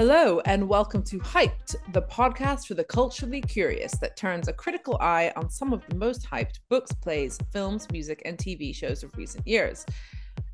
[0.00, 4.96] Hello, and welcome to Hyped, the podcast for the culturally curious that turns a critical
[4.98, 9.14] eye on some of the most hyped books, plays, films, music, and TV shows of
[9.14, 9.84] recent years.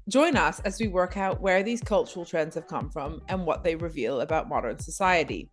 [0.09, 3.62] Join us as we work out where these cultural trends have come from and what
[3.62, 5.49] they reveal about modern society.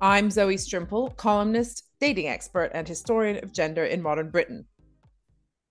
[0.00, 4.64] I'm Zoe Strimpel, columnist, dating expert, and historian of gender in modern Britain.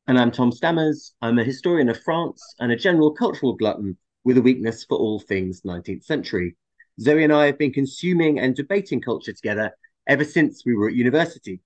[0.08, 1.14] And I'm Tom Stammers.
[1.22, 5.22] I'm a historian of France and a general cultural glutton with a weakness for all
[5.22, 6.58] things 19th century.
[7.00, 9.72] Zoe and I have been consuming and debating culture together
[10.08, 11.60] ever since we were at university,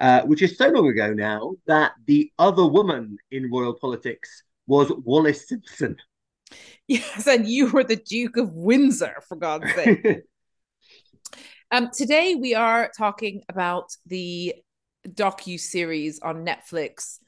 [0.00, 4.92] uh, which is so long ago now that the other woman in royal politics was
[5.04, 5.96] Wallis Simpson.
[6.86, 10.06] Yes, and you were the Duke of Windsor, for God's sake.
[11.72, 14.54] um, today we are talking about the
[15.08, 17.18] docu series on Netflix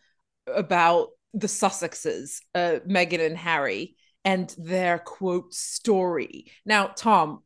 [0.46, 6.52] about the Sussexes, uh, Meghan and Harry, and their quote story.
[6.64, 7.42] Now, Tom,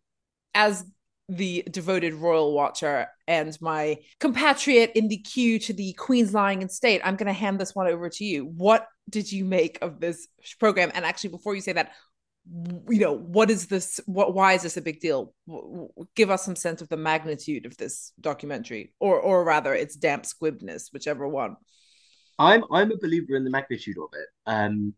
[0.55, 0.84] as
[1.28, 6.69] the devoted royal watcher and my compatriot in the queue to the Queen's lying in
[6.69, 8.45] state, I'm going to hand this one over to you.
[8.45, 10.91] What did you make of this program?
[10.95, 11.92] And actually, before you say that,
[12.89, 14.00] you know, what is this?
[14.06, 14.34] What?
[14.34, 15.33] Why is this a big deal?
[16.17, 20.27] Give us some sense of the magnitude of this documentary, or, or rather, its damp
[20.27, 21.56] squibness, whichever one.
[22.41, 24.27] I'm I'm a believer in the magnitude of it.
[24.47, 24.95] Um,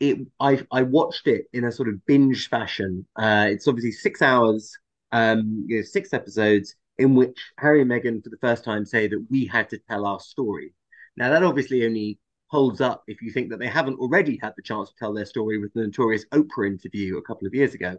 [0.00, 3.06] it I I watched it in a sort of binge fashion.
[3.16, 4.76] Uh, it's obviously six hours,
[5.12, 9.06] um, you know, six episodes in which Harry and Meghan for the first time say
[9.08, 10.74] that we had to tell our story.
[11.16, 14.62] Now that obviously only holds up if you think that they haven't already had the
[14.62, 17.96] chance to tell their story with the notorious Oprah interview a couple of years ago.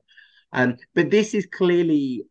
[0.52, 2.25] Um, but this is clearly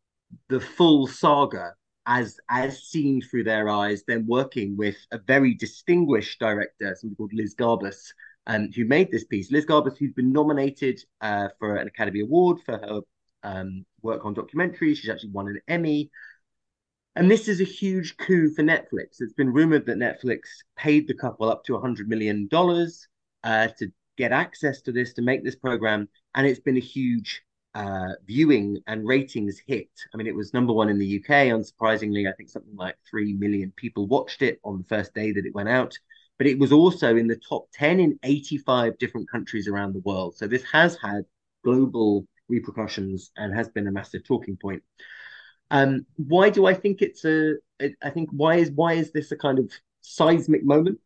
[0.49, 1.75] the full saga
[2.07, 7.33] as as seen through their eyes, then working with a very distinguished director, somebody called
[7.33, 8.13] Liz Garbus,
[8.51, 9.53] um, who made this piece.
[9.53, 13.01] Liz Garbus, who's been nominated uh, for an Academy Award for her
[13.45, 14.97] um, work on documentaries.
[14.97, 16.11] She's actually won an Emmy.
[17.15, 19.21] And this is a huge coup for Netflix.
[19.21, 20.41] It's been rumored that Netflix
[20.77, 25.45] paid the couple up to $100 million uh, to get access to this, to make
[25.45, 26.09] this program.
[26.35, 27.43] And it's been a huge
[27.77, 29.91] uh, viewing and ratings hit.
[30.13, 31.53] I mean, it was number one in the UK.
[31.53, 35.47] Unsurprisingly, I think something like 3 million people watched it on the first day that
[35.47, 35.97] it went out
[36.41, 40.39] but it was also in the top 10 in 85 different countries around the world.
[40.39, 41.27] So this has had
[41.63, 44.83] global repercussions and has been a massive talking point.
[45.71, 47.57] Um, why do I think it's a?
[48.03, 49.71] I think why is why is this a kind of
[50.01, 50.99] seismic moment?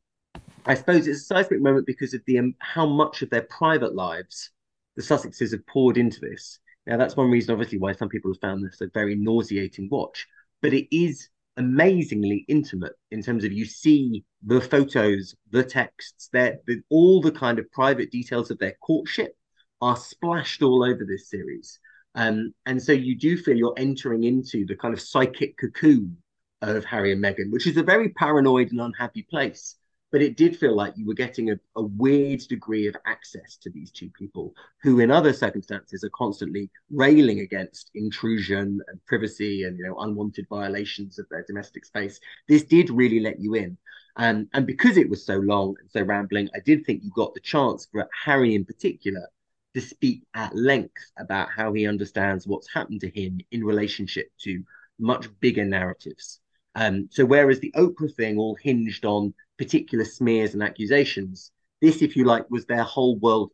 [0.67, 3.97] I suppose it's a seismic moment because of the um, how much of their private
[3.97, 4.51] lives
[4.95, 6.61] the Sussexes have poured into this.
[6.87, 10.28] Now that's one reason, obviously, why some people have found this a very nauseating watch.
[10.62, 16.59] But it is amazingly intimate in terms of you see the photos, the texts, their,
[16.66, 19.37] the, all the kind of private details of their courtship
[19.81, 21.78] are splashed all over this series.
[22.15, 26.16] Um, and so you do feel you're entering into the kind of psychic cocoon
[26.62, 29.76] of Harry and Meghan, which is a very paranoid and unhappy place
[30.15, 33.69] but it did feel like you were getting a, a, weird degree of access to
[33.69, 39.77] these two people who in other circumstances are constantly railing against intrusion and privacy and
[39.77, 42.21] you know unwanted violations of their domestic space.
[42.47, 43.77] This did really let you in.
[44.17, 47.35] And and because it was so long and so rambling i did think you got
[47.35, 49.29] the chance for harry in particular
[49.75, 54.63] to speak at length about how he understands what's happened to him in relationship to
[55.01, 56.39] much bigger narratives.
[56.77, 61.53] Um, so whereas the Oprah thing all hinged on particular smears and accusations.
[61.81, 63.50] This, if you like, was their whole worldview,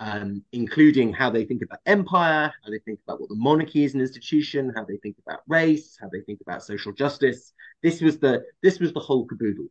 [0.00, 3.94] um, including how they think about empire, how they think about what the monarchy is
[3.94, 7.52] an institution, how they think about race, how they think about social justice.
[7.82, 9.66] This was the this was the whole caboodle.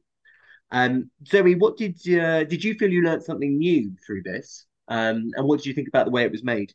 [0.72, 4.66] Um, Zoe, what did uh, did you feel you learned something new through this?
[4.88, 6.74] Um, and what did you think about the way it was made?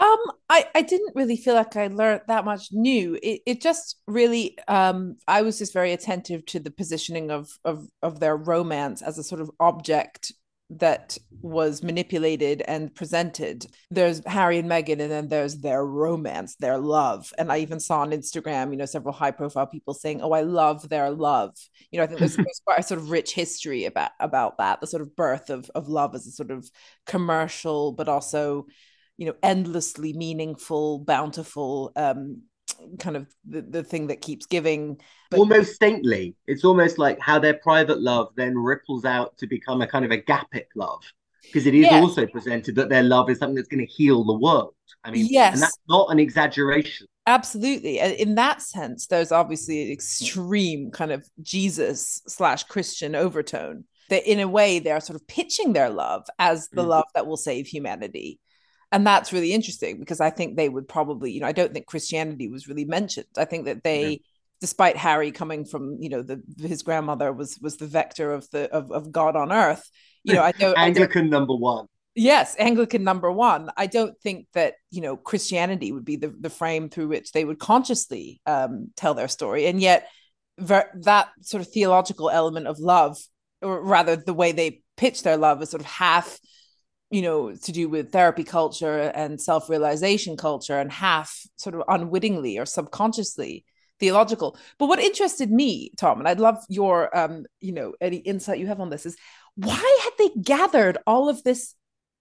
[0.00, 3.18] Um, I, I didn't really feel like I learned that much new.
[3.20, 7.88] It it just really um I was just very attentive to the positioning of of
[8.00, 10.32] of their romance as a sort of object
[10.70, 13.66] that was manipulated and presented.
[13.90, 17.32] There's Harry and Meghan, and then there's their romance, their love.
[17.38, 20.42] And I even saw on Instagram, you know, several high profile people saying, "Oh, I
[20.42, 21.56] love their love."
[21.90, 24.80] You know, I think there's, there's quite a sort of rich history about about that,
[24.80, 26.70] the sort of birth of of love as a sort of
[27.06, 28.66] commercial, but also
[29.18, 32.42] you know endlessly meaningful bountiful um
[32.98, 35.00] kind of the, the thing that keeps giving
[35.30, 35.38] but...
[35.38, 36.36] almost saintly.
[36.46, 40.10] It's almost like how their private love then ripples out to become a kind of
[40.10, 41.02] a agapic love
[41.42, 42.02] because it is yes.
[42.02, 44.74] also presented that their love is something that's going to heal the world.
[45.04, 45.54] I mean yes.
[45.54, 47.06] and that's not an exaggeration.
[47.26, 47.98] Absolutely.
[47.98, 54.40] In that sense there's obviously an extreme kind of jesus slash christian overtone that in
[54.40, 56.88] a way they're sort of pitching their love as the mm.
[56.88, 58.40] love that will save humanity
[58.90, 61.86] and that's really interesting because I think they would probably, you know, I don't think
[61.86, 63.26] Christianity was really mentioned.
[63.36, 64.16] I think that they, yeah.
[64.60, 68.70] despite Harry coming from, you know, the his grandmother was was the vector of the
[68.72, 69.88] of, of God on earth.
[70.24, 71.86] You know, I don't Anglican I don't, number one.
[72.14, 73.70] Yes, Anglican number one.
[73.76, 77.44] I don't think that you know Christianity would be the the frame through which they
[77.44, 80.08] would consciously um, tell their story, and yet
[80.58, 83.18] ver- that sort of theological element of love,
[83.60, 86.38] or rather the way they pitch their love, is sort of half
[87.10, 91.82] you know, to do with therapy culture and self realization culture, and half sort of
[91.88, 93.64] unwittingly or subconsciously
[93.98, 94.56] theological.
[94.78, 98.66] But what interested me, Tom, and I'd love your, um, you know, any insight you
[98.66, 99.16] have on this is
[99.56, 101.74] why had they gathered all of this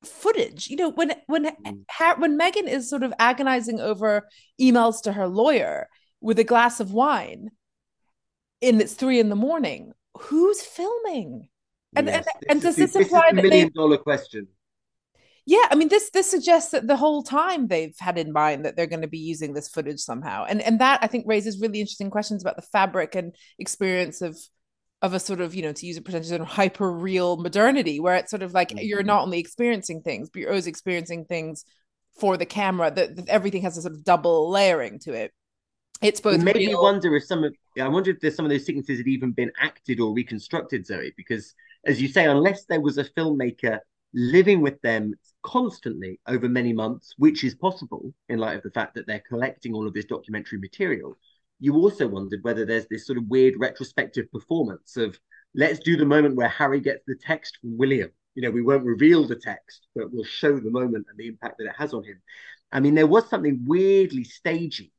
[0.04, 0.70] footage?
[0.70, 2.20] You know, when when mm.
[2.20, 4.28] when Meghan is sort of agonizing over
[4.60, 5.88] emails to her lawyer
[6.22, 7.52] with a glass of wine,
[8.62, 11.50] and it's three in the morning, who's filming?
[11.96, 14.48] And yes, and, and does this, imply that million dollar question?
[15.48, 18.76] Yeah i mean this this suggests that the whole time they've had in mind that
[18.76, 21.80] they're going to be using this footage somehow and and that i think raises really
[21.80, 24.38] interesting questions about the fabric and experience of
[25.02, 28.16] of a sort of you know to use a sort of hyper real modernity where
[28.16, 28.86] it's sort of like mm-hmm.
[28.86, 31.64] you're not only experiencing things but you're always experiencing things
[32.20, 35.32] for the camera that, that everything has a sort of double layering to it
[36.02, 36.72] it's both it made real...
[36.72, 39.08] me wonder if some of yeah, i wonder if there's some of those sequences had
[39.08, 41.54] even been acted or reconstructed zoe because
[41.86, 43.80] as you say unless there was a filmmaker
[44.14, 45.14] living with them
[45.48, 49.74] constantly over many months, which is possible in light of the fact that they're collecting
[49.74, 51.18] all of this documentary material,
[51.62, 55.18] you also wondered whether there's this sort of weird retrospective performance of
[55.56, 58.12] let's do the moment where Harry gets the text from William.
[58.36, 61.60] You know, we won't reveal the text, but we'll show the moment and the impact
[61.60, 62.22] that it has on him.
[62.74, 64.92] I mean, there was something weirdly stagey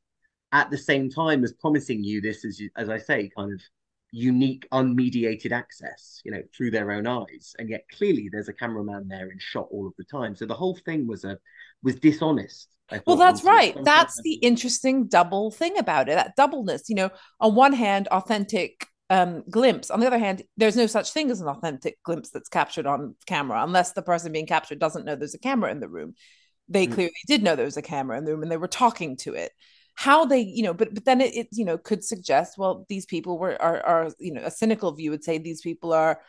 [0.51, 3.61] at the same time as promising you this, as, you, as I say, kind of
[4.11, 9.07] unique unmediated access you know through their own eyes and yet clearly there's a cameraman
[9.07, 11.37] there in shot all of the time so the whole thing was a
[11.83, 12.75] was dishonest
[13.05, 17.53] well that's right that's the interesting double thing about it that doubleness you know on
[17.53, 19.89] one hand authentic um, glimpse.
[19.89, 23.15] On the other hand, there's no such thing as an authentic glimpse that's captured on
[23.25, 26.13] camera unless the person being captured doesn't know there's a camera in the room.
[26.67, 26.93] They mm.
[26.93, 29.33] clearly did know there was a camera in the room and they were talking to
[29.33, 29.51] it
[29.99, 33.05] how they you know but but then it, it you know could suggest well these
[33.05, 36.21] people were are, are you know a cynical view would say these people are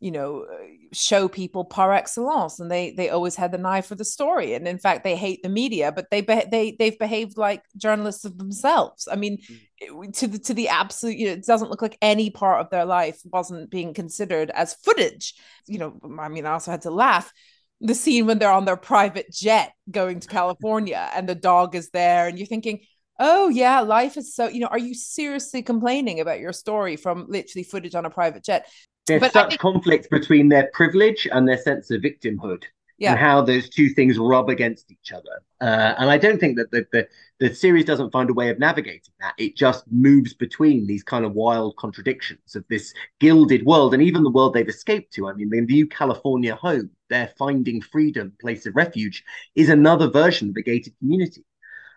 [0.00, 0.44] you know
[0.92, 4.54] show people par excellence and they they always had the eye for the story.
[4.54, 8.24] And in fact they hate the media but they be, they they've behaved like journalists
[8.24, 9.06] of themselves.
[9.10, 9.38] I mean
[9.80, 10.12] mm.
[10.14, 12.84] to the to the absolute you know it doesn't look like any part of their
[12.84, 15.34] life wasn't being considered as footage.
[15.68, 17.32] You know i mean i also had to laugh.
[17.80, 21.90] The scene when they're on their private jet going to california and the dog is
[21.90, 22.80] there and you're thinking
[23.18, 27.26] oh yeah life is so you know are you seriously complaining about your story from
[27.28, 28.66] literally footage on a private jet?
[29.06, 29.60] There's but such think...
[29.60, 32.64] conflict between their privilege and their sense of victimhood
[33.02, 33.10] yeah.
[33.10, 35.42] and how those two things rub against each other.
[35.60, 37.08] Uh, and i don't think that the, the,
[37.40, 39.34] the series doesn't find a way of navigating that.
[39.38, 44.22] It just moves between these kind of wild contradictions of this gilded world and even
[44.22, 45.28] the world they've escaped to.
[45.28, 49.24] I mean the new california home their finding freedom place of refuge
[49.54, 51.44] is another version of the gated community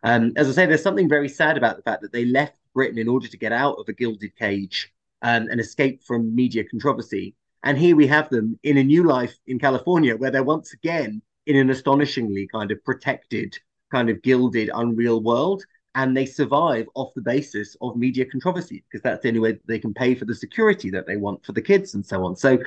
[0.06, 3.00] um, as I say, there's something very sad about the fact that they left Britain
[3.00, 4.94] in order to get out of a gilded cage
[5.24, 7.34] um, and escape from media controversy.
[7.64, 11.24] And here we have them in a new life in California, where they're once again
[11.48, 13.58] in an astonishingly kind of protected,
[13.92, 15.64] kind of gilded, unreal world.
[15.96, 19.80] And they survive off the basis of media controversy because that's the only way they
[19.80, 22.36] can pay for the security that they want for the kids and so on.
[22.36, 22.60] So,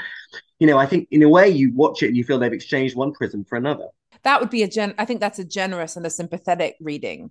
[0.59, 2.97] you know, I think in a way you watch it and you feel they've exchanged
[2.97, 3.89] one prison for another
[4.29, 7.31] that would be a gen i think that's a generous and a sympathetic reading.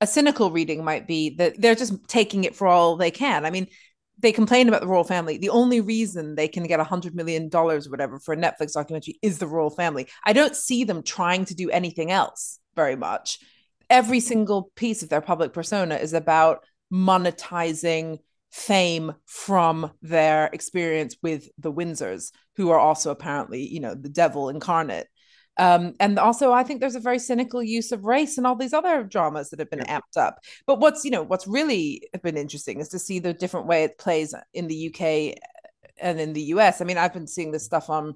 [0.00, 3.44] A cynical reading might be that they're just taking it for all they can.
[3.44, 3.66] I mean
[4.18, 5.36] they complain about the royal family.
[5.36, 8.72] The only reason they can get a hundred million dollars or whatever for a netflix
[8.72, 10.06] documentary is the royal family.
[10.24, 13.38] I don't see them trying to do anything else very much.
[13.90, 18.18] Every single piece of their public persona is about monetizing
[18.50, 24.48] fame from their experience with the windsors who are also apparently you know the devil
[24.48, 25.08] incarnate
[25.58, 28.72] um, and also, I think there's a very cynical use of race and all these
[28.72, 30.00] other dramas that have been yeah.
[30.00, 30.38] amped up.
[30.66, 33.98] But what's you know what's really been interesting is to see the different way it
[33.98, 35.38] plays in the UK
[35.98, 36.80] and in the US.
[36.80, 38.14] I mean, I've been seeing this stuff on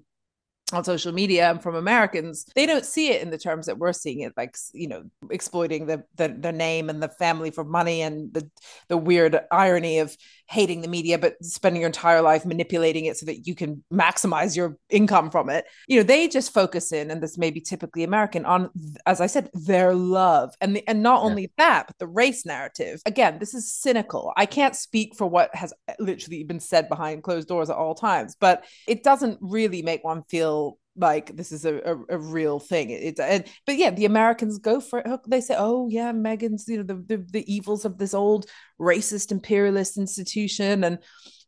[0.73, 3.93] on social media and from Americans, they don't see it in the terms that we're
[3.93, 8.03] seeing it, like you know, exploiting the the, the name and the family for money
[8.03, 8.49] and the
[8.89, 10.17] the weird irony of
[10.51, 14.57] hating the media but spending your entire life manipulating it so that you can maximize
[14.57, 15.65] your income from it.
[15.87, 18.69] You know, they just focus in, and this may be typically American, on
[19.07, 21.27] as I said, their love and the, and not yeah.
[21.27, 23.01] only that, but the race narrative.
[23.07, 24.33] Again, this is cynical.
[24.37, 28.37] I can't speak for what has literally been said behind closed doors at all times,
[28.41, 32.91] but it doesn't really make one feel like this is a, a, a real thing.
[32.91, 35.21] It, it, and, but yeah, the Americans go for it.
[35.27, 38.47] They say, "Oh yeah, Meghan's you know the, the the evils of this old
[38.81, 40.99] racist imperialist institution," and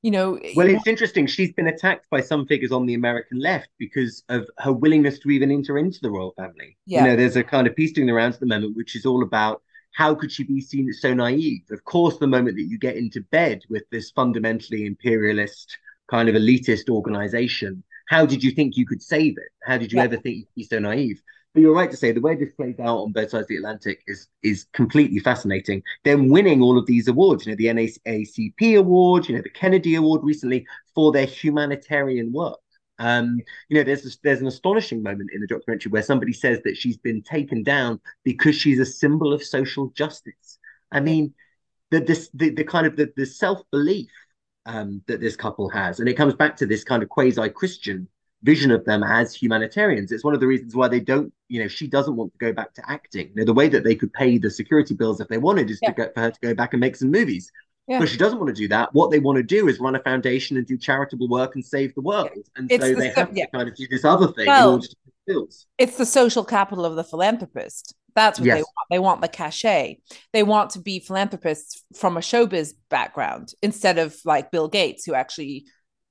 [0.03, 0.39] you know.
[0.57, 1.27] Well, you it's interesting.
[1.27, 5.31] She's been attacked by some figures on the American left because of her willingness to
[5.31, 6.77] even enter into the royal family.
[6.87, 7.05] Yeah.
[7.05, 9.07] You know, there's a kind of piece doing the rounds at the moment, which is
[9.07, 11.63] all about how could she be seen as so naive?
[11.71, 15.77] Of course, the moment that you get into bed with this fundamentally imperialist
[16.11, 19.49] kind of elitist organization, how did you think you could save it?
[19.62, 20.04] How did you Yeah.
[20.04, 21.23] ever think you'd be so naive?
[21.54, 23.57] But you're right to say the way this plays out on both sides of the
[23.57, 25.83] Atlantic is is completely fascinating.
[26.04, 29.95] Then winning all of these awards, you know, the NAACP award, you know, the Kennedy
[29.97, 32.59] Award recently for their humanitarian work.
[32.99, 36.76] Um, you know, there's there's an astonishing moment in the documentary where somebody says that
[36.76, 40.59] she's been taken down because she's a symbol of social justice.
[40.90, 41.35] I mean,
[41.90, 44.11] the this the, the kind of the, the self belief
[44.66, 48.09] um, that this couple has, and it comes back to this kind of quasi Christian
[48.45, 50.11] vision of them as humanitarians.
[50.11, 52.52] It's one of the reasons why they don't, you know, she doesn't want to go
[52.52, 53.28] back to acting.
[53.28, 55.78] You know, the way that they could pay the security bills if they wanted is
[55.81, 55.90] Yeah.
[55.90, 57.50] to go for her to go back and make some movies.
[57.87, 58.00] Yeah.
[58.00, 58.92] But she doesn't want to do that.
[58.95, 61.95] What they want to do is run a foundation and do charitable work and save
[61.95, 62.31] the world.
[62.57, 63.45] And It's so the they have yeah.
[63.47, 65.66] to kind of do this other thing Well, in order to pay bills.
[65.78, 67.95] it's the social capital of the philanthropist.
[68.14, 68.88] That's what they want.
[68.90, 70.00] They want the cachet.
[70.33, 75.14] They want to be philanthropists from a showbiz background instead of like Bill Gates, who
[75.14, 75.66] actually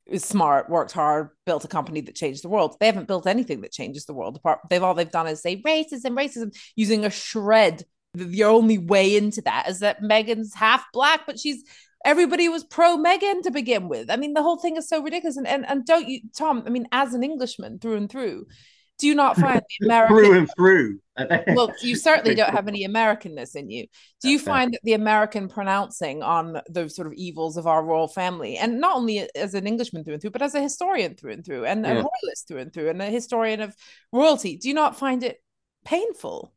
[0.08, 2.76] is smart, worked hard, built a company that changed the world.
[2.80, 4.38] They haven't built anything that changes the world.
[4.38, 7.84] Apart, they've all they've done is say racism, racism, using a shred.
[8.14, 11.64] The, the only way into that is that Meghan's half black, but she's
[12.04, 14.10] everybody was pro Meghan to begin with.
[14.10, 15.38] I mean, the whole thing is so ridiculous.
[15.38, 16.64] And and, and don't you, Tom?
[16.66, 18.48] I mean, as an Englishman through and through,
[19.02, 21.00] do you not find the American Through and through.
[21.50, 23.88] well, you certainly don't have any Americanness in you.
[24.22, 28.08] Do you find that the American pronouncing on the sort of evils of our royal
[28.08, 31.34] family, and not only as an Englishman through and through, but as a historian through
[31.34, 31.96] and through, and a Yeah.
[31.96, 33.76] royalist through and through, and a historian of
[34.12, 35.44] royalty, do you not find it
[35.84, 36.54] painful?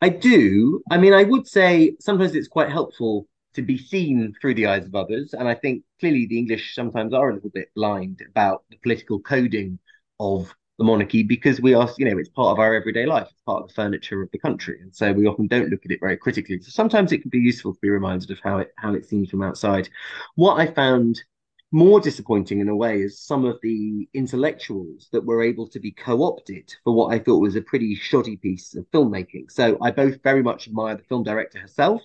[0.00, 0.82] I do.
[0.90, 4.86] I mean, I would say sometimes it's quite helpful to be seen through the eyes
[4.86, 5.32] of others.
[5.32, 9.20] And I think clearly the English sometimes are a little bit blind about the political
[9.20, 9.78] coding
[10.18, 13.42] of the monarchy because we are, you know, it's part of our everyday life, it's
[13.42, 14.78] part of the furniture of the country.
[14.80, 16.58] And so we often don't look at it very critically.
[16.60, 19.30] So sometimes it can be useful to be reminded of how it how it seems
[19.30, 19.88] from outside.
[20.34, 21.22] What I found
[21.70, 25.90] more disappointing in a way is some of the intellectuals that were able to be
[25.90, 29.50] co-opted for what I thought was a pretty shoddy piece of filmmaking.
[29.50, 32.00] So I both very much admire the film director herself,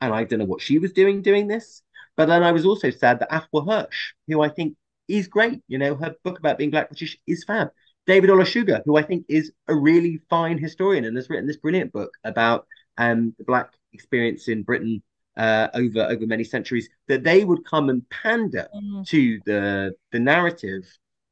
[0.00, 1.82] and I don't know what she was doing doing this.
[2.16, 4.76] But then I was also sad that Afua Hirsch, who I think
[5.08, 7.70] is great, you know, her book about being Black British is fab.
[8.08, 11.92] David Olusoga, who I think is a really fine historian and has written this brilliant
[11.92, 15.02] book about um, the Black experience in Britain
[15.36, 19.06] uh, over over many centuries, that they would come and pander Mm.
[19.12, 20.84] to the the narrative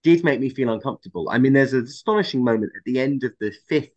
[0.02, 1.28] did make me feel uncomfortable.
[1.30, 3.96] I mean, there's an astonishing moment at the end of the fifth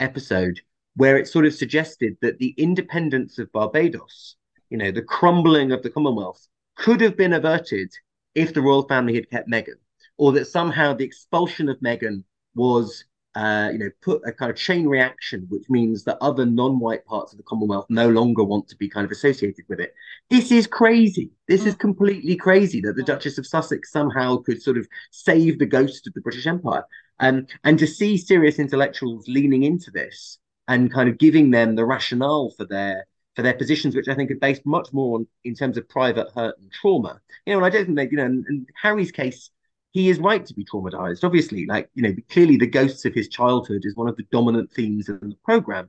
[0.00, 0.60] episode
[0.96, 4.36] where it sort of suggested that the independence of Barbados,
[4.70, 6.46] you know, the crumbling of the Commonwealth,
[6.76, 7.90] could have been averted
[8.34, 9.78] if the royal family had kept Meghan,
[10.18, 14.56] or that somehow the expulsion of Meghan was uh, you know, put a kind of
[14.56, 18.76] chain reaction, which means that other non-white parts of the Commonwealth no longer want to
[18.76, 19.94] be kind of associated with it.
[20.28, 21.30] This is crazy.
[21.46, 25.66] This is completely crazy that the Duchess of Sussex somehow could sort of save the
[25.66, 26.84] ghost of the British Empire.
[27.20, 31.84] Um, and to see serious intellectuals leaning into this and kind of giving them the
[31.84, 33.06] rationale for their
[33.36, 36.26] for their positions, which I think are based much more on in terms of private
[36.34, 37.20] hurt and trauma.
[37.46, 39.50] You know, and I don't think that, you know, in Harry's case,
[39.92, 41.24] he is right to be traumatized.
[41.24, 44.70] Obviously, like you know, clearly the ghosts of his childhood is one of the dominant
[44.72, 45.88] themes in the program.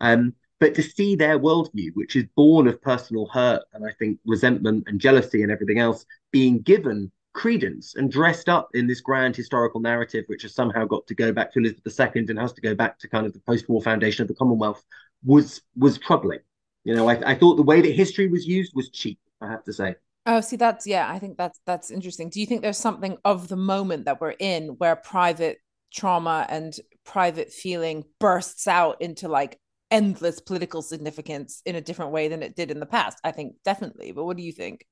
[0.00, 4.18] Um, but to see their worldview, which is born of personal hurt and I think
[4.26, 9.36] resentment and jealousy and everything else, being given credence and dressed up in this grand
[9.36, 12.60] historical narrative, which has somehow got to go back to Elizabeth II and has to
[12.60, 14.84] go back to kind of the post-war foundation of the Commonwealth,
[15.24, 16.40] was was troubling.
[16.84, 19.20] You know, I, I thought the way that history was used was cheap.
[19.40, 19.94] I have to say.
[20.30, 22.28] Oh, see, that's yeah, I think that's that's interesting.
[22.28, 25.56] Do you think there's something of the moment that we're in where private
[25.90, 26.74] trauma and
[27.06, 29.58] private feeling bursts out into like
[29.90, 33.16] endless political significance in a different way than it did in the past?
[33.24, 34.12] I think definitely.
[34.12, 34.84] But what do you think?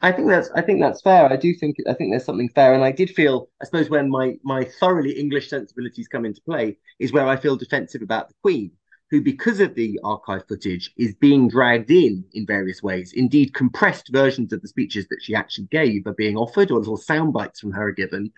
[0.00, 1.28] I think that's I think that's fair.
[1.28, 4.08] I do think I think there's something fair, and I did feel I suppose when
[4.08, 8.34] my my thoroughly English sensibilities come into play is where I feel defensive about the
[8.42, 8.70] Queen,
[9.10, 13.12] who because of the archive footage is being dragged in in various ways.
[13.14, 16.96] Indeed, compressed versions of the speeches that she actually gave are being offered, or little
[16.96, 18.32] sound bites from her are given.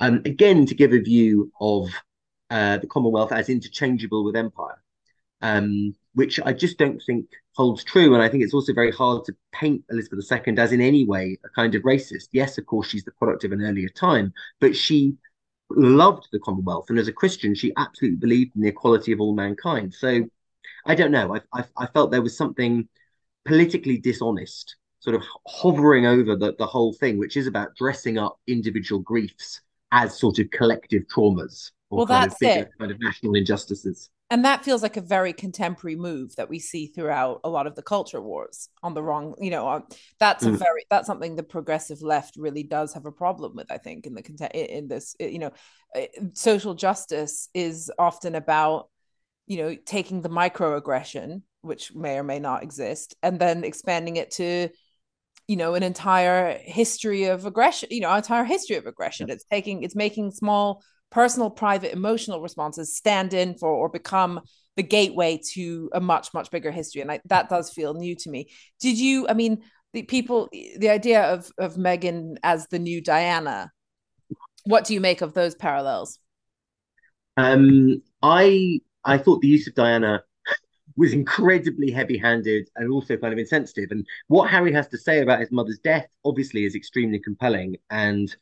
[0.00, 1.88] Um, again, to give a view of
[2.50, 4.82] uh, the Commonwealth as interchangeable with empire
[5.42, 8.14] um, which I just don't think holds true.
[8.14, 11.38] And I think it's also very hard to paint Elizabeth II as in any way
[11.44, 12.28] a kind of racist.
[12.32, 15.14] Yes, of course, she's the product of an earlier time, but she
[15.76, 19.34] loved the Commonwealth, and as a Christian, she absolutely believed in the equality of all
[19.34, 19.94] mankind.
[19.94, 20.24] So
[20.86, 21.36] I don't know.
[21.36, 22.88] I, I, I felt there was something
[23.44, 28.38] politically dishonest sort of hovering over the, the whole thing, which is about dressing up
[28.46, 29.60] individual griefs
[29.90, 34.10] as sort of collective traumas well, of bigger, kind of national injustices.
[34.30, 37.74] And that feels like a very contemporary move that we see throughout a lot of
[37.74, 39.84] the culture wars on the wrong, you know, on,
[40.18, 40.54] that's mm.
[40.54, 44.06] a very, that's something the progressive left really does have a problem with, I think,
[44.06, 45.52] in the, in this, you know,
[46.32, 48.88] social justice is often about,
[49.46, 54.30] you know, taking the microaggression, which may or may not exist, and then expanding it
[54.32, 54.70] to
[55.48, 59.82] you know an entire history of aggression you know entire history of aggression it's taking
[59.82, 64.40] it's making small personal private emotional responses stand in for or become
[64.76, 68.30] the gateway to a much much bigger history and I, that does feel new to
[68.30, 68.48] me
[68.80, 73.70] did you i mean the people the idea of of meghan as the new diana
[74.64, 76.18] what do you make of those parallels
[77.36, 80.22] um i i thought the use of diana
[80.96, 83.90] was incredibly heavy-handed and also kind of insensitive.
[83.90, 87.76] And what Harry has to say about his mother's death obviously is extremely compelling.
[87.88, 88.34] And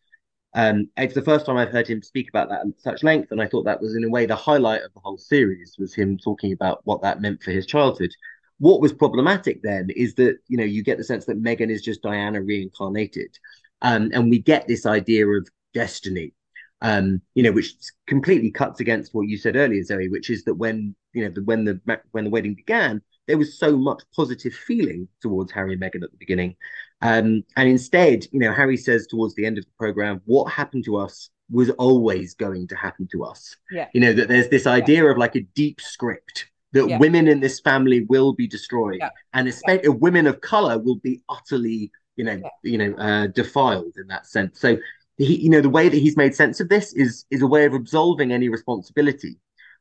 [0.54, 3.40] um, it's the first time I've heard him speak about that at such length, and
[3.40, 6.18] I thought that was in a way the highlight of the whole series was him
[6.18, 8.10] talking about what that meant for his childhood.
[8.58, 11.82] What was problematic then is that you know you get the sense that Meghan is
[11.82, 13.38] just Diana reincarnated,
[13.82, 16.34] um, and we get this idea of destiny
[16.82, 17.74] um, you know, which
[18.06, 21.42] completely cuts against what you said earlier, Zoe, which is that when you know the,
[21.42, 21.80] when the
[22.12, 26.10] when the wedding began, there was so much positive feeling towards Harry and Meghan at
[26.10, 26.56] the beginning,
[27.02, 30.84] um, and instead, you know, Harry says towards the end of the program, "What happened
[30.84, 33.88] to us was always going to happen to us." Yeah.
[33.94, 35.10] You know that there's this idea yeah.
[35.10, 36.98] of like a deep script that yeah.
[36.98, 39.10] women in this family will be destroyed, yeah.
[39.32, 44.06] and especially women of color will be utterly, you know, you know, uh, defiled in
[44.08, 44.60] that sense.
[44.60, 44.78] So
[45.16, 47.64] he, you know, the way that he's made sense of this is is a way
[47.64, 49.38] of absolving any responsibility,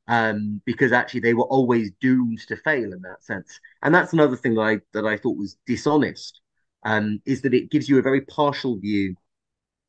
[0.08, 3.60] um, because actually they were always doomed to fail in that sense.
[3.84, 6.42] And that's another thing that I that I thought was dishonest,
[6.84, 9.16] um, is that it gives you a very partial view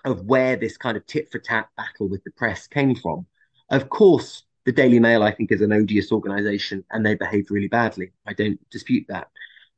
[0.04, 3.26] of where this kind of tit for tat battle with the press came from.
[3.70, 7.68] Of course, the Daily Mail, I think, is an odious organization and they behaved really
[7.68, 8.12] badly.
[8.26, 9.28] I don't dispute that.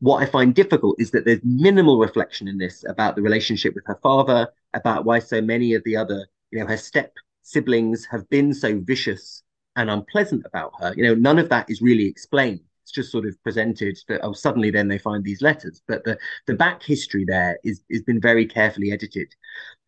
[0.01, 3.85] What I find difficult is that there's minimal reflection in this about the relationship with
[3.87, 8.29] her father, about why so many of the other, you know, her step siblings have
[8.29, 9.43] been so vicious
[9.77, 10.93] and unpleasant about her.
[10.97, 12.61] You know, none of that is really explained.
[12.83, 15.83] It's just sort of presented that oh, suddenly then they find these letters.
[15.87, 19.35] But the the back history there is has been very carefully edited.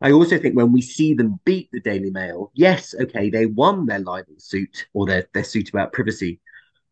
[0.00, 3.87] I also think when we see them beat the Daily Mail, yes, okay, they won
[3.87, 6.40] their libel suit or their, their suit about privacy.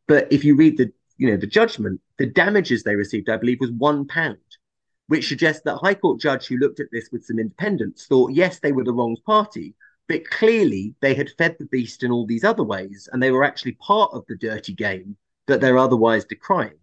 [0.09, 3.61] But if you read the you know, the judgment, the damages they received, I believe,
[3.61, 4.39] was one pound,
[5.07, 8.59] which suggests that High Court judge who looked at this with some independence thought, yes,
[8.59, 9.77] they were the wrong party,
[10.09, 13.45] but clearly they had fed the beast in all these other ways, and they were
[13.45, 16.79] actually part of the dirty game that they're otherwise decrying.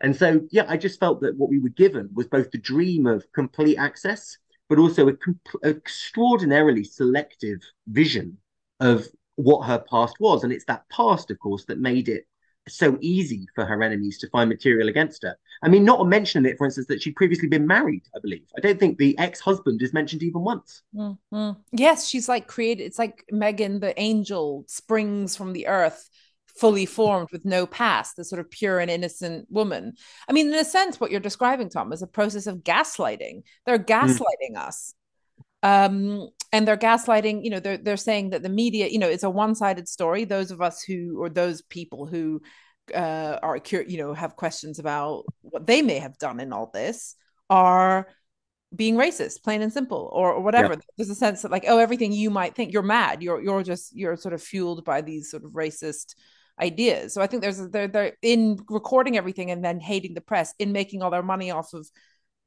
[0.00, 3.06] And so, yeah, I just felt that what we were given was both the dream
[3.06, 4.36] of complete access,
[4.68, 8.38] but also a comp- extraordinarily selective vision
[8.80, 10.44] of what her past was.
[10.44, 12.26] And it's that past, of course, that made it
[12.68, 15.36] so easy for her enemies to find material against her.
[15.62, 18.46] I mean, not mentioning it, for instance, that she'd previously been married, I believe.
[18.56, 20.82] I don't think the ex husband is mentioned even once.
[20.94, 21.60] Mm-hmm.
[21.72, 26.08] Yes, she's like created, it's like Meghan the angel, springs from the earth,
[26.56, 29.94] fully formed with no past, the sort of pure and innocent woman.
[30.28, 33.42] I mean, in a sense, what you're describing, Tom, is a process of gaslighting.
[33.66, 33.86] They're mm.
[33.86, 34.66] gaslighting mm.
[34.66, 34.94] us.
[35.62, 39.24] Um, and they're gaslighting you know they're they're saying that the media you know it's
[39.24, 42.40] a one-sided story those of us who or those people who
[42.94, 47.16] uh are you know have questions about what they may have done in all this
[47.50, 48.06] are
[48.74, 50.80] being racist plain and simple or, or whatever yeah.
[50.96, 53.96] there's a sense that like oh everything you might think you're mad you're you're just
[53.96, 56.14] you're sort of fueled by these sort of racist
[56.60, 57.14] ideas.
[57.14, 60.72] So i think there's they're they're in recording everything and then hating the press in
[60.72, 61.88] making all their money off of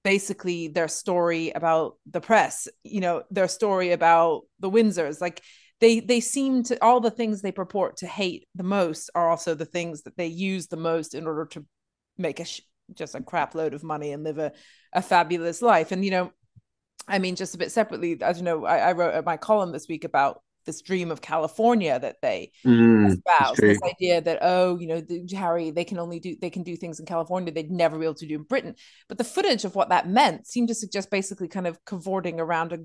[0.04, 5.20] basically their story about the press you know their story about the windsors.
[5.20, 5.42] Like
[5.82, 9.54] they they seem to all the things they purport to hate the most are also
[9.54, 11.66] the things that they use the most in order to
[12.18, 12.62] make a sh-
[12.94, 14.54] just a crap load of money and live a,
[14.94, 15.92] a fabulous life.
[15.92, 16.32] And you know
[17.10, 19.88] i mean just a bit separately as you know I, I wrote my column this
[19.88, 23.58] week about this dream of California that they mm, espouse.
[23.58, 26.76] This idea that oh, you know, the, Harry, they can only do they can do
[26.76, 28.76] things in California they'd never be able to do in Britain.
[29.08, 32.74] But the footage of what that meant seemed to suggest basically kind of cavorting around
[32.74, 32.78] a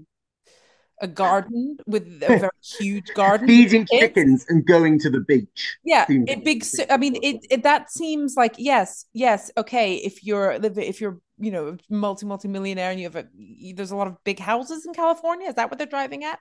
[1.01, 6.05] a garden with a very huge garden feeding chickens and going to the beach yeah
[6.09, 11.01] it big i mean it, it that seems like yes yes okay if you're if
[11.01, 13.27] you're you know multi multi millionaire and you have a
[13.75, 16.39] there's a lot of big houses in california is that what they're driving at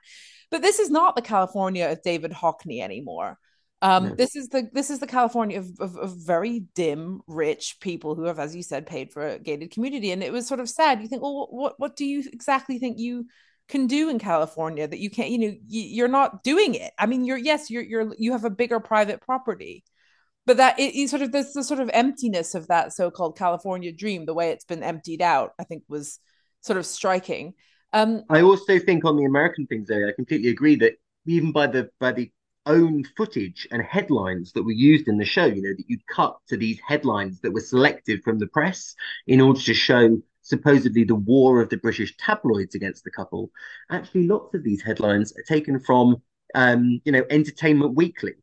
[0.50, 3.38] but this is not the california of david hockney anymore
[3.82, 4.14] um, no.
[4.14, 8.22] This is the this is the California of, of, of, very dim, rich people who
[8.26, 11.02] have, as you said, paid for a gated community, and it was sort of sad.
[11.02, 13.26] You think, well, what what do you exactly think you
[13.68, 16.92] can do in California that you can't, you know, you're not doing it.
[16.98, 19.84] I mean, you're yes, you're you're you have a bigger private property,
[20.46, 23.92] but that it, it sort of there's the sort of emptiness of that so-called California
[23.92, 26.18] dream, the way it's been emptied out, I think was
[26.60, 27.54] sort of striking.
[27.92, 30.94] Um, I also think on the American things, Zoe, I completely agree that
[31.26, 32.30] even by the by the
[32.66, 36.36] own footage and headlines that were used in the show, you know, that you'd cut
[36.48, 38.94] to these headlines that were selected from the press
[39.26, 40.20] in order to show
[40.54, 43.50] supposedly the war of the British tabloids against the couple,
[43.96, 46.06] actually lots of these headlines are taken from,
[46.62, 48.34] um, you know, Entertainment Weekly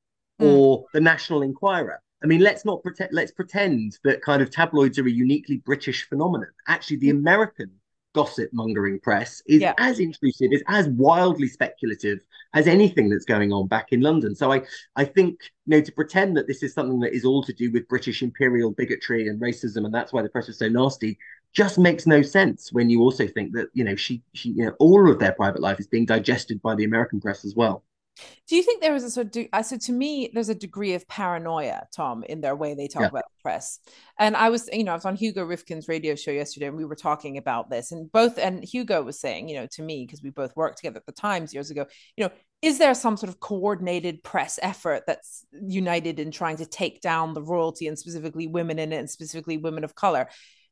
[0.41, 0.47] mm.
[0.47, 1.99] or the National Enquirer.
[2.23, 3.11] I mean, let's not pretend.
[3.19, 6.51] Let's pretend that kind of tabloids are a uniquely British phenomenon.
[6.67, 7.69] Actually, the American
[8.15, 9.73] gossip mongering press is yeah.
[9.77, 12.19] as intrusive, is as wildly speculative
[12.53, 14.33] as anything that's going on back in London.
[14.35, 14.59] So I,
[14.95, 15.35] I think,
[15.67, 18.23] you know, to pretend that this is something that is all to do with British
[18.23, 21.11] imperial bigotry and racism, and that's why the press is so nasty,
[21.53, 24.73] just makes no sense when you also think that you know she she you know
[24.79, 27.83] all of their private life is being digested by the American press as well.
[28.47, 30.93] Do you think there is a sort of de- so to me there's a degree
[30.93, 33.07] of paranoia, Tom, in their way they talk yeah.
[33.07, 33.79] about the press.
[34.17, 36.85] And I was, you know, I was on Hugo Rifkin's radio show yesterday and we
[36.85, 37.91] were talking about this.
[37.91, 40.97] And both and Hugo was saying, you know, to me, because we both worked together
[40.97, 41.85] at the Times years ago,
[42.17, 42.31] you know,
[42.61, 47.33] is there some sort of coordinated press effort that's united in trying to take down
[47.33, 50.27] the royalty and specifically women in it and specifically women of color?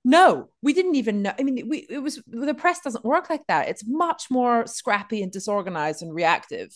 [0.09, 1.33] No, we didn't even know.
[1.37, 3.67] I mean, we it was the press doesn't work like that.
[3.67, 6.69] It's much more scrappy and disorganized and reactive.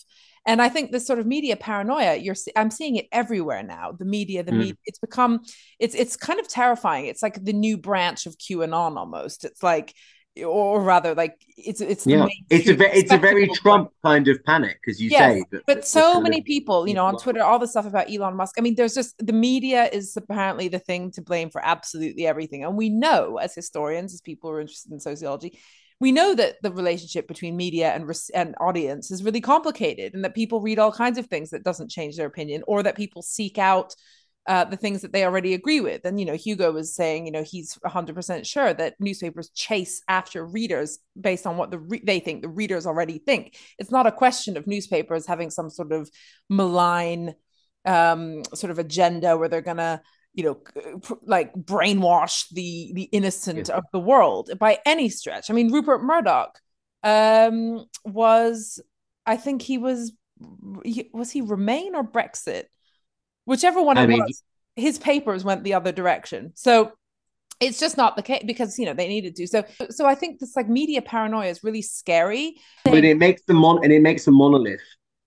[0.44, 3.92] And I think this sort of media paranoia, you're I'm seeing it everywhere now.
[3.92, 4.58] The media, the mm.
[4.58, 5.40] media, it's become
[5.78, 7.06] it's it's kind of terrifying.
[7.06, 9.46] It's like the new branch of QAnon almost.
[9.46, 9.94] It's like
[10.46, 12.26] or rather like it's it's yeah.
[12.48, 15.62] it's a very it's a very trump kind of panic as you yes, say but,
[15.66, 18.54] but so many people you know on twitter all the stuff about elon musk.
[18.56, 22.64] I mean there's just the media is apparently the thing to blame for absolutely everything.
[22.64, 25.58] And we know as historians as people who are interested in sociology
[26.02, 30.34] we know that the relationship between media and and audience is really complicated and that
[30.34, 33.56] people read all kinds of things that doesn't change their opinion or that people seek
[33.56, 33.94] out
[34.46, 36.04] uh, the things that they already agree with.
[36.04, 40.44] And, you know, Hugo was saying, you know, he's 100% sure that newspapers chase after
[40.44, 43.56] readers based on what the re- they think the readers already think.
[43.78, 46.10] It's not a question of newspapers having some sort of
[46.48, 47.34] malign
[47.84, 50.00] um, sort of agenda where they're going to,
[50.34, 53.76] you know, like brainwash the the innocent yeah.
[53.76, 55.50] of the world by any stretch.
[55.50, 56.58] I mean, Rupert Murdoch
[57.02, 58.80] um, was,
[59.26, 62.64] I think he was, was he Remain or Brexit?
[63.44, 64.42] Whichever one I it mean, was,
[64.76, 66.52] his papers went the other direction.
[66.54, 66.92] So
[67.60, 69.46] it's just not the case because you know they needed to.
[69.46, 72.56] So so I think this like media paranoia is really scary.
[72.84, 74.80] But it makes the mon and it makes a monolith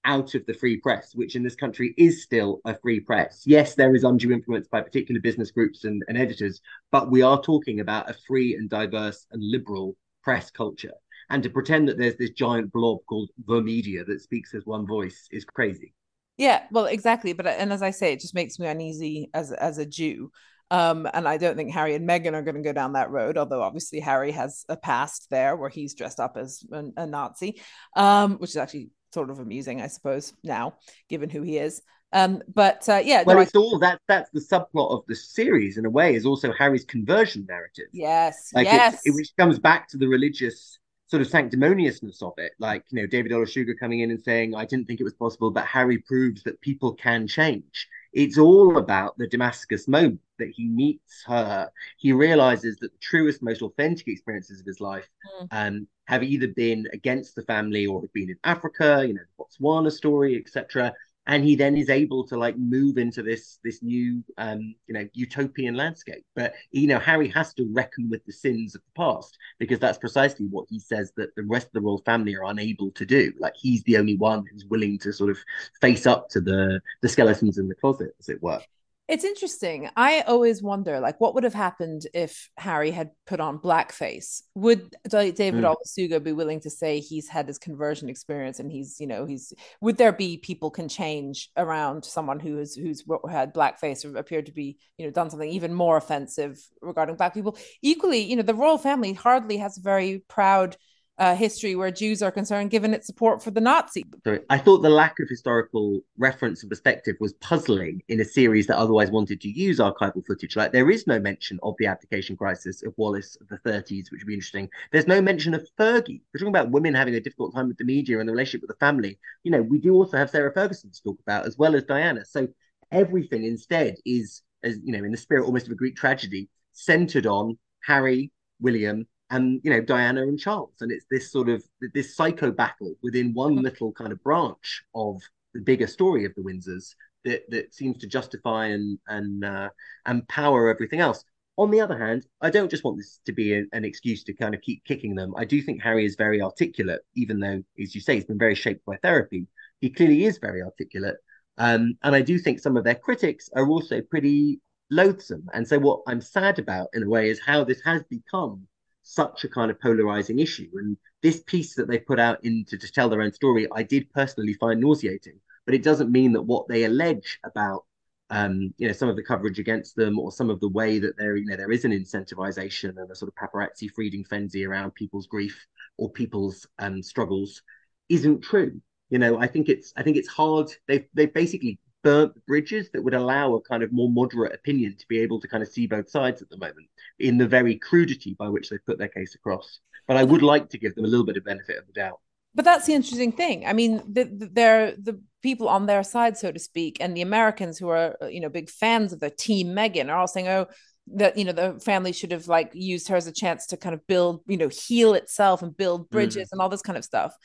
[0.05, 3.41] out of the free press, which in this country is still a free press.
[3.45, 7.41] Yes, there is undue influence by particular business groups and, and editors, but we are
[7.41, 10.93] talking about a free and diverse and liberal press culture.
[11.29, 14.85] And to pretend that there's this giant blob called the media that speaks as one
[14.85, 15.93] voice is crazy.
[16.37, 17.33] Yeah, well, exactly.
[17.33, 20.31] But and as I say, it just makes me uneasy as as a Jew.
[20.71, 23.37] Um, and I don't think Harry and Meghan are going to go down that road,
[23.37, 27.61] although obviously Harry has a past there where he's dressed up as a, a Nazi,
[27.95, 30.73] um, which is actually sort of amusing, I suppose, now,
[31.07, 31.83] given who he is.
[32.11, 33.59] Um, but uh, yeah, well, no, it's I...
[33.59, 33.99] all that.
[34.07, 37.87] That's the subplot of the series, in a way, is also Harry's conversion narrative.
[37.91, 42.33] Yes, like yes, it, it, which comes back to the religious sort of sanctimoniousness of
[42.37, 42.53] it.
[42.59, 45.51] Like, you know, David Olusoga coming in and saying, I didn't think it was possible,
[45.51, 47.87] but Harry proves that people can change.
[48.13, 51.69] It's all about the Damascus moment that he meets her.
[51.97, 55.07] He realizes that the truest, most authentic experiences of his life
[55.41, 55.47] mm.
[55.51, 59.43] um, have either been against the family or have been in Africa, you know, the
[59.43, 60.93] Botswana story, etc
[61.27, 65.07] and he then is able to like move into this this new um you know
[65.13, 66.23] utopian landscape.
[66.35, 69.97] But you know harry has to reckon with the sins of the past because that's
[69.97, 73.33] precisely what he says that the rest of the royal family are unable to do.
[73.39, 75.37] Like he's the only one who's willing to sort of
[75.81, 78.61] face up to the the skeletons in the closet as it were
[79.07, 79.89] it's interesting.
[79.95, 84.41] I always wonder, like, what would have happened if Harry had put on blackface?
[84.55, 86.23] Would David mm.
[86.23, 89.53] Be willing to say he's had his conversion experience and he's, you know, he's?
[89.81, 94.47] Would there be people can change around someone who has who's had blackface or appeared
[94.47, 97.57] to be, you know, done something even more offensive regarding black people?
[97.83, 100.77] Equally, you know, the royal family hardly has a very proud
[101.17, 104.05] uh, history where Jews are concerned, given its support for the Nazi.
[104.49, 108.77] I thought the lack of historical reference and perspective was puzzling in a series that
[108.77, 110.55] otherwise wanted to use archival footage.
[110.55, 114.21] Like there is no mention of the abdication crisis of Wallis of the 30s, which
[114.21, 114.69] would be interesting.
[114.91, 116.21] There's no mention of Fergie.
[116.33, 118.77] We're talking about women having a difficult time with the media and the relationship with
[118.77, 119.17] the family.
[119.43, 122.25] You know, we do also have Sarah Ferguson to talk about as well as Diana.
[122.25, 122.47] So
[122.91, 127.25] everything instead is, as you know, in the spirit almost of a Greek tragedy, centered
[127.25, 132.15] on Harry, William, and you know Diana and Charles, and it's this sort of this
[132.15, 133.63] psycho battle within one mm-hmm.
[133.63, 135.21] little kind of branch of
[135.53, 139.69] the bigger story of the Windsors that that seems to justify and and uh,
[140.05, 141.23] and power everything else.
[141.57, 144.33] On the other hand, I don't just want this to be a, an excuse to
[144.33, 145.33] kind of keep kicking them.
[145.37, 148.55] I do think Harry is very articulate, even though, as you say, he's been very
[148.55, 149.47] shaped by therapy.
[149.79, 151.15] He clearly is very articulate.
[151.57, 154.59] Um, and I do think some of their critics are also pretty
[154.91, 155.47] loathsome.
[155.53, 158.67] And so, what I'm sad about in a way is how this has become
[159.05, 160.69] such a kind of polarizing issue.
[160.75, 164.11] And this piece that they put out into to tell their own story, I did
[164.11, 165.39] personally find nauseating.
[165.65, 167.85] But it doesn't mean that what they allege about
[168.31, 171.15] um, you know, some of the coverage against them or some of the way that
[171.17, 174.95] there, you know, there is an incentivization and a sort of paparazzi feeding frenzy around
[174.95, 177.61] people's grief or people's um, struggles
[178.09, 178.81] isn't true.
[179.11, 180.71] You know, I think it's I think it's hard.
[180.87, 185.07] They've they've basically burnt bridges that would allow a kind of more moderate opinion to
[185.07, 186.87] be able to kind of see both sides at the moment
[187.17, 189.79] in the very crudity by which they put their case across.
[190.07, 192.19] But I would like to give them a little bit of benefit of the doubt.
[192.53, 193.65] But that's the interesting thing.
[193.65, 197.23] I mean, the, the, they're the people on their side, so to speak, and the
[197.23, 200.67] Americans who are, you know, big fans of the team Meghan are all saying, "Oh,
[201.15, 203.93] that you know the family should have like used her as a chance to kind
[203.93, 206.51] of build you know heal itself and build bridges mm.
[206.51, 207.35] and all this kind of stuff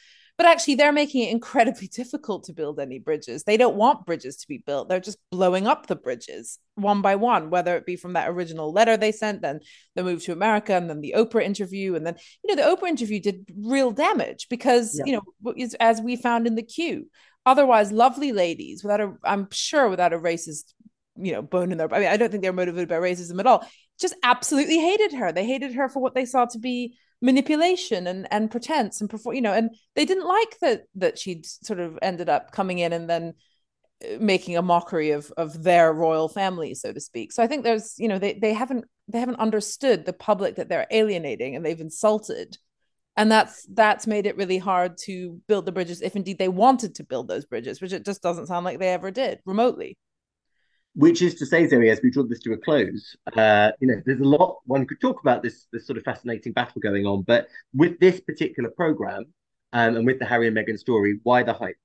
[0.41, 3.45] but actually they're making it incredibly difficult to build any bridges.
[3.45, 4.89] They don't want bridges to be built.
[4.89, 8.73] They're just blowing up the bridges one by one whether it be from that original
[8.73, 9.61] letter they sent then
[9.97, 12.89] the move to america and then the oprah interview and then you know the oprah
[12.89, 15.05] interview did real damage because yeah.
[15.05, 15.13] you
[15.45, 17.07] know as we found in the queue.
[17.45, 20.73] Otherwise lovely ladies without a i'm sure without a racist
[21.17, 23.47] you know bone in their i mean i don't think they're motivated by racism at
[23.47, 23.67] all
[24.01, 25.31] just absolutely hated her.
[25.31, 29.35] They hated her for what they saw to be manipulation and and pretense and perform
[29.35, 32.93] you know and they didn't like that that she'd sort of ended up coming in
[32.93, 33.35] and then
[34.05, 37.33] uh, making a mockery of of their royal family so to speak.
[37.33, 40.69] So i think there's you know they they haven't they haven't understood the public that
[40.69, 42.57] they're alienating and they've insulted.
[43.17, 46.95] And that's that's made it really hard to build the bridges if indeed they wanted
[46.95, 49.99] to build those bridges which it just doesn't sound like they ever did remotely
[51.01, 54.03] which is to say, Zoe, as we draw this to a close, uh, you know,
[54.05, 57.23] there's a lot one could talk about this this sort of fascinating battle going on,
[57.23, 59.25] but with this particular program
[59.73, 61.77] um, and with the Harry and Meghan story, why the hype?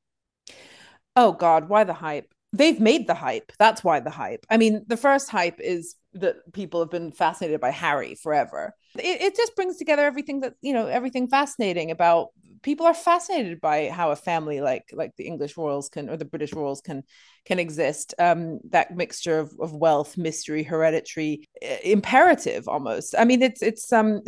[1.16, 2.34] Oh God, why the hype?
[2.52, 3.54] They've made the hype.
[3.58, 4.46] That's why the hype.
[4.50, 8.76] I mean, the first hype is that people have been fascinated by Harry forever.
[8.98, 12.30] It, it just brings together everything that you know, everything fascinating about
[12.62, 16.26] people are fascinated by how a family like like the English royals can or the
[16.26, 17.04] British royals can
[17.46, 18.14] can exist.
[18.20, 21.48] Um, that mixture of, of wealth, mystery, hereditary,
[21.84, 23.16] imperative almost.
[23.18, 24.22] I mean, it's it's um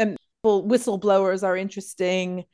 [0.43, 2.45] whistleblowers are interesting.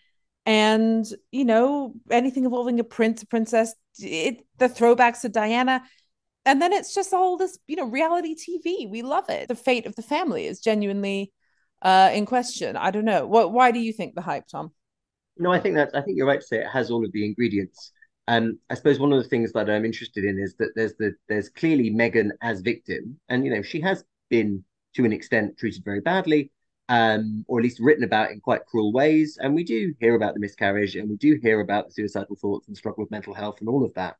[0.46, 5.84] And you know anything involving a prince a princess it the throwbacks to diana.
[6.46, 9.48] And then it's just all this you know reality tv we love it.
[9.48, 11.32] The fate of the family is genuinely
[11.82, 12.76] uh in question.
[12.76, 13.26] I don't know.
[13.26, 14.74] What why do you think the hype tom
[15.38, 17.26] no i think that's i think you're right to say it has all of the
[17.26, 17.92] ingredients
[18.28, 21.14] and I suppose one of the things that I'm interested in is that there's the
[21.28, 24.64] there's clearly Meghan as victim, and you know she has been
[24.96, 26.52] to an extent treated very badly,
[26.90, 29.38] um, or at least written about in quite cruel ways.
[29.42, 32.68] And we do hear about the miscarriage, and we do hear about the suicidal thoughts
[32.68, 34.16] and struggle with mental health and all of that.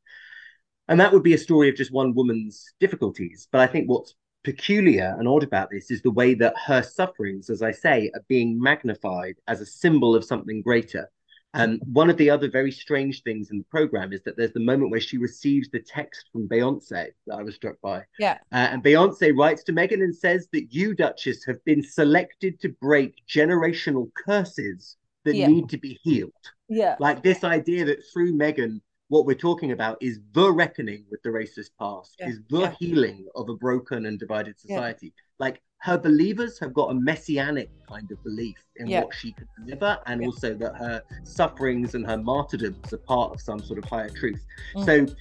[0.90, 3.48] And that would be a story of just one woman's difficulties.
[3.52, 7.50] But I think what's peculiar and odd about this is the way that her sufferings,
[7.50, 11.10] as I say, are being magnified as a symbol of something greater.
[11.56, 14.60] And one of the other very strange things in the program is that there's the
[14.60, 18.04] moment where she receives the text from Beyonce that I was struck by.
[18.18, 18.40] Yeah.
[18.52, 22.70] Uh, and Beyonce writes to Meghan and says that you, Duchess, have been selected to
[22.70, 25.46] break generational curses that yeah.
[25.46, 26.32] need to be healed.
[26.70, 26.96] Yeah.
[27.00, 31.30] Like this idea that through Meghan, what we're talking about is the reckoning with the
[31.30, 32.30] racist past, yeah.
[32.30, 32.74] is the yeah.
[32.80, 35.14] healing of a broken and divided society.
[35.40, 39.02] Like her believers have got a messianic kind of belief in yeah.
[39.02, 40.28] what she could deliver, and yeah.
[40.28, 44.46] also that her sufferings and her martyrdoms are part of some sort of higher truth.
[44.78, 44.86] Mm.
[44.86, 45.16] So,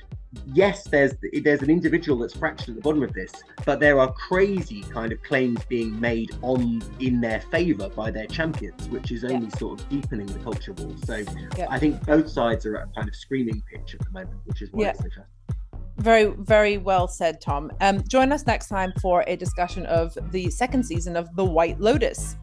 [0.47, 3.33] yes, there's there's an individual that's fractured at the bottom of this,
[3.67, 8.29] but there are crazy kind of claims being made on in their favour by their
[8.29, 9.59] champions, which is only yeah.
[9.59, 10.95] sort of deepening the culture war.
[11.05, 11.25] So,
[11.69, 14.63] I think both sides are at a kind of screaming pitch at the moment, which
[14.63, 15.25] is why it's so fascinating
[15.99, 17.71] very, very well said, Tom.
[17.81, 21.81] Um, join us next time for a discussion of the second season of The White
[21.81, 22.37] Lotus.